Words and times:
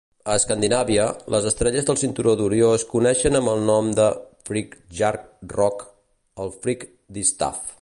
A 0.33 0.35
Escandinàvia, 0.39 1.03
les 1.35 1.43
estrelles 1.49 1.85
del 1.89 1.99
cinturó 2.03 2.33
d'Orió 2.39 2.71
es 2.79 2.85
coneixen 2.93 3.39
amb 3.41 3.53
el 3.53 3.61
nom 3.69 3.93
de 4.01 4.09
"Friggjar 4.51 5.15
rockr", 5.55 5.89
el 6.45 6.55
"Frigg 6.65 6.89
distaff". 7.19 7.63